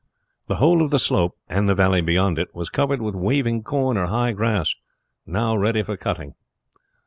The 0.47 0.55
whole 0.55 0.81
of 0.81 0.89
the 0.89 0.97
slope, 0.97 1.37
and 1.47 1.69
the 1.69 1.75
valley 1.75 2.01
beyond 2.01 2.39
it 2.39 2.55
was 2.55 2.71
covered 2.71 3.03
with 3.03 3.13
waving 3.13 3.61
corn 3.61 3.97
or 3.99 4.07
high 4.07 4.31
grass, 4.31 4.73
now 5.27 5.55
ready 5.55 5.83
for 5.83 5.95
cutting. 5.95 6.33